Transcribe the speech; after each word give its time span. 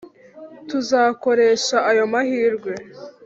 tuzakoresha 0.69 1.77
ayo 1.89 2.03
mahirwe 2.13 2.73